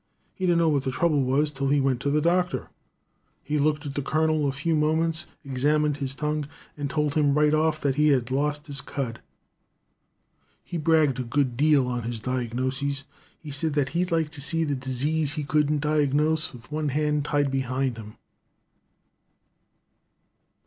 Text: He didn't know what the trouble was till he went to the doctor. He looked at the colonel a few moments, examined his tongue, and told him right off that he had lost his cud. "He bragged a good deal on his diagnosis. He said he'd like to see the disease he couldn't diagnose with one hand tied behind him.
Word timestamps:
He 0.33 0.47
didn't 0.47 0.57
know 0.57 0.69
what 0.69 0.81
the 0.81 0.89
trouble 0.89 1.21
was 1.23 1.51
till 1.51 1.67
he 1.67 1.79
went 1.79 1.99
to 1.99 2.09
the 2.09 2.21
doctor. 2.21 2.69
He 3.43 3.59
looked 3.59 3.85
at 3.85 3.93
the 3.93 4.01
colonel 4.01 4.47
a 4.47 4.51
few 4.51 4.75
moments, 4.75 5.27
examined 5.45 5.97
his 5.97 6.15
tongue, 6.15 6.47
and 6.75 6.89
told 6.89 7.13
him 7.13 7.35
right 7.35 7.53
off 7.53 7.79
that 7.81 7.97
he 7.97 8.07
had 8.07 8.31
lost 8.31 8.65
his 8.65 8.81
cud. 8.81 9.21
"He 10.63 10.79
bragged 10.79 11.19
a 11.19 11.23
good 11.23 11.55
deal 11.55 11.85
on 11.85 12.01
his 12.01 12.19
diagnosis. 12.19 13.03
He 13.39 13.51
said 13.51 13.77
he'd 13.89 14.11
like 14.11 14.31
to 14.31 14.41
see 14.41 14.63
the 14.63 14.73
disease 14.73 15.33
he 15.33 15.43
couldn't 15.43 15.81
diagnose 15.81 16.51
with 16.51 16.71
one 16.71 16.89
hand 16.89 17.23
tied 17.23 17.51
behind 17.51 17.97
him. 17.97 18.17